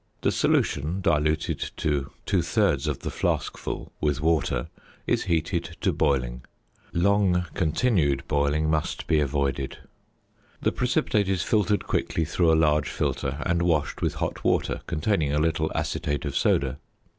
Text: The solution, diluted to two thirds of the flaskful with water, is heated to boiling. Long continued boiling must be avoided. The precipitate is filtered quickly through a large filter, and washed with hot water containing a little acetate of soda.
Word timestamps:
The 0.23 0.31
solution, 0.31 0.99
diluted 0.99 1.59
to 1.77 2.09
two 2.25 2.41
thirds 2.41 2.87
of 2.87 3.01
the 3.01 3.11
flaskful 3.11 3.91
with 4.01 4.19
water, 4.19 4.69
is 5.05 5.25
heated 5.25 5.77
to 5.81 5.93
boiling. 5.93 6.41
Long 6.91 7.45
continued 7.53 8.23
boiling 8.27 8.67
must 8.67 9.05
be 9.05 9.19
avoided. 9.19 9.77
The 10.59 10.71
precipitate 10.71 11.29
is 11.29 11.43
filtered 11.43 11.85
quickly 11.85 12.25
through 12.25 12.51
a 12.51 12.55
large 12.57 12.89
filter, 12.89 13.43
and 13.45 13.61
washed 13.61 14.01
with 14.01 14.15
hot 14.15 14.43
water 14.43 14.81
containing 14.87 15.33
a 15.33 15.39
little 15.39 15.71
acetate 15.75 16.25
of 16.25 16.35
soda. 16.35 16.79